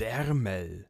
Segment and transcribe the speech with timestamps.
[0.00, 0.89] dermel.